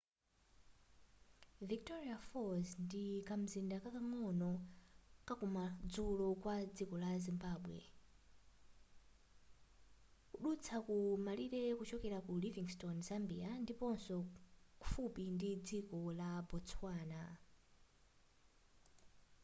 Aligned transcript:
victoria 1.69 2.15
falls 2.29 2.69
ndi 2.85 3.05
kamzinda 3.27 3.77
kakang'ono 3.83 4.51
kakumadzulo 5.27 6.27
kwa 6.43 6.55
dziko 6.75 6.95
la 7.03 7.11
zimbabwe 7.25 7.79
kudutsa 10.33 10.75
ku 10.87 10.95
malire 11.25 11.61
kuchokera 11.79 12.19
ku 12.25 12.31
livingstone 12.43 12.99
zambia 13.07 13.49
ndiponso 13.63 14.17
kufupi 14.81 15.23
ndi 15.35 15.49
dziko 15.65 15.99
la 16.19 16.29
botswana 16.49 17.21